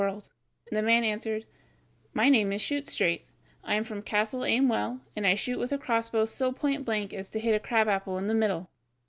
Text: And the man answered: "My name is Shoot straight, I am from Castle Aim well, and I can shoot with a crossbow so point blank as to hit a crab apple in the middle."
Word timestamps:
And 0.01 0.23
the 0.71 0.81
man 0.81 1.03
answered: 1.03 1.45
"My 2.11 2.27
name 2.27 2.51
is 2.53 2.59
Shoot 2.59 2.87
straight, 2.87 3.27
I 3.63 3.75
am 3.75 3.83
from 3.83 4.01
Castle 4.01 4.43
Aim 4.43 4.67
well, 4.67 4.99
and 5.15 5.27
I 5.27 5.33
can 5.33 5.37
shoot 5.37 5.59
with 5.59 5.71
a 5.71 5.77
crossbow 5.77 6.25
so 6.25 6.51
point 6.51 6.85
blank 6.85 7.13
as 7.13 7.29
to 7.29 7.39
hit 7.39 7.53
a 7.53 7.59
crab 7.59 7.87
apple 7.87 8.17
in 8.17 8.25
the 8.25 8.33
middle." 8.33 8.71